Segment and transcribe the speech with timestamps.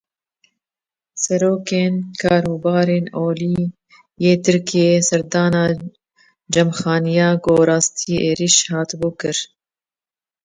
[1.21, 1.83] Serokê
[2.21, 3.57] Karûbarên Olî
[4.23, 5.63] yê Tirkiyeyê serdana
[6.53, 9.37] cemxaneya ku rastî êrişê hatibû, kir.